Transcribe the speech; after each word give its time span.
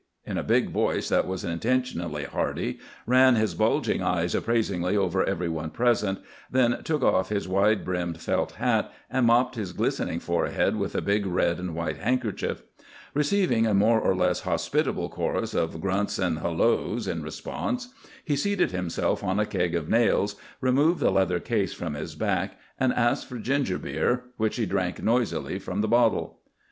in 0.25 0.35
a 0.35 0.41
big 0.41 0.71
voice 0.71 1.09
that 1.09 1.27
was 1.27 1.43
intentionally 1.43 2.23
hearty, 2.23 2.79
ran 3.05 3.35
his 3.35 3.53
bulging 3.53 4.01
eyes 4.01 4.33
appraisingly 4.33 4.97
over 4.97 5.23
every 5.23 5.47
one 5.47 5.69
present, 5.69 6.17
then 6.49 6.81
took 6.83 7.03
off 7.03 7.29
his 7.29 7.47
wide 7.47 7.85
brimmed 7.85 8.19
felt 8.19 8.53
hat 8.53 8.91
and 9.11 9.27
mopped 9.27 9.53
his 9.53 9.73
glistening 9.73 10.19
forehead 10.19 10.75
with 10.75 10.95
a 10.95 11.03
big 11.03 11.27
red 11.27 11.59
and 11.59 11.75
white 11.75 11.97
handkerchief. 11.97 12.63
Receiving 13.13 13.67
a 13.67 13.75
more 13.75 13.99
or 14.01 14.15
less 14.15 14.39
hospitable 14.39 15.07
chorus 15.07 15.53
of 15.53 15.79
grunts 15.79 16.17
and 16.17 16.39
"hullos" 16.39 17.07
in 17.07 17.21
response, 17.21 17.89
he 18.25 18.35
seated 18.35 18.71
himself 18.71 19.23
on 19.23 19.39
a 19.39 19.45
keg 19.45 19.75
of 19.75 19.87
nails, 19.87 20.35
removed 20.61 20.99
the 20.99 21.11
leather 21.11 21.39
case 21.39 21.73
from 21.75 21.93
his 21.93 22.15
back, 22.15 22.57
and 22.79 22.91
asked 22.93 23.29
for 23.29 23.37
ginger 23.37 23.77
beer, 23.77 24.23
which 24.37 24.55
he 24.55 24.65
drank 24.65 24.99
noisily 25.03 25.59
from 25.59 25.81
the 25.81 25.87
bottle. 25.87 26.39